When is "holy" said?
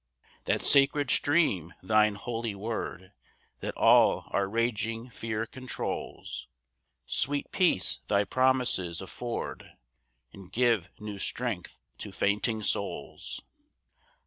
2.15-2.55